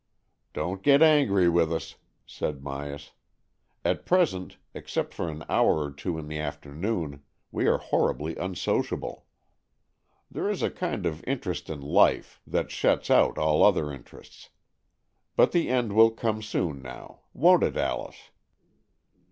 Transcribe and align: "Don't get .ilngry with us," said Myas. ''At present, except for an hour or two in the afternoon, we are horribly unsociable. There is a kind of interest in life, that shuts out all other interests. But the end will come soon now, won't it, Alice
"Don't 0.55 0.81
get 0.81 1.01
.ilngry 1.01 1.47
with 1.53 1.71
us," 1.71 1.93
said 2.25 2.61
Myas. 2.63 3.11
''At 3.85 4.03
present, 4.03 4.57
except 4.73 5.13
for 5.13 5.29
an 5.29 5.43
hour 5.47 5.77
or 5.83 5.91
two 5.91 6.17
in 6.17 6.27
the 6.27 6.39
afternoon, 6.39 7.21
we 7.51 7.67
are 7.67 7.77
horribly 7.77 8.35
unsociable. 8.35 9.27
There 10.31 10.49
is 10.49 10.63
a 10.63 10.71
kind 10.71 11.05
of 11.05 11.23
interest 11.27 11.69
in 11.69 11.81
life, 11.81 12.41
that 12.47 12.71
shuts 12.71 13.11
out 13.11 13.37
all 13.37 13.61
other 13.63 13.93
interests. 13.93 14.49
But 15.35 15.51
the 15.51 15.69
end 15.69 15.93
will 15.93 16.09
come 16.09 16.41
soon 16.41 16.81
now, 16.81 17.19
won't 17.31 17.61
it, 17.61 17.77
Alice 17.77 18.31